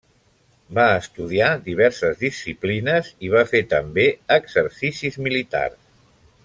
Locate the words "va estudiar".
0.77-1.49